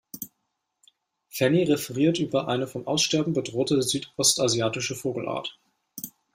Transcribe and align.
Fanny 1.29 1.61
referiert 1.61 2.17
über 2.17 2.47
eine 2.47 2.65
vom 2.65 2.87
Aussterben 2.87 3.33
bedrohte 3.33 3.79
südostasiatische 3.83 4.95
Vogelart. 4.95 5.59